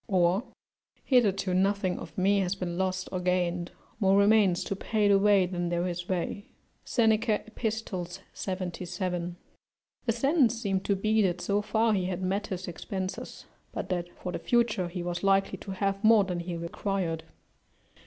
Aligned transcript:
(Or): 0.07 0.45
"Hitherto 1.05 1.53
nothing 1.53 1.99
of 1.99 2.17
me 2.17 2.39
has 2.39 2.55
been 2.55 2.75
lost 2.75 3.07
or 3.11 3.19
gained; 3.19 3.69
more 3.99 4.17
remains 4.17 4.63
to 4.63 4.75
pay 4.75 5.07
the 5.07 5.19
way 5.19 5.45
than 5.45 5.69
there 5.69 5.87
is 5.87 6.09
way." 6.09 6.47
Seneca, 6.83 7.33
Ep., 7.45 7.59
77. 8.33 9.35
(The 10.07 10.11
sense 10.11 10.59
seems 10.59 10.81
to 10.81 10.95
be 10.95 11.21
that 11.21 11.39
so 11.39 11.61
far 11.61 11.93
he 11.93 12.05
had 12.05 12.23
met 12.23 12.47
his 12.47 12.67
expenses, 12.67 13.45
but 13.73 13.89
that 13.89 14.07
for 14.17 14.31
the 14.31 14.39
future 14.39 14.87
he 14.87 15.03
was 15.03 15.21
likely 15.21 15.59
to 15.59 15.69
have 15.69 16.03
more 16.03 16.23
than 16.23 16.39
he 16.39 16.57
required.) 16.57 17.23